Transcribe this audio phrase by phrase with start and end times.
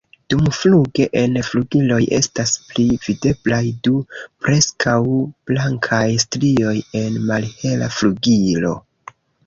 [0.33, 3.93] Dumfluge en flugiloj estas pli videblaj du
[4.47, 4.97] preskaŭ
[5.53, 8.79] blankaj strioj en malhela flugilo.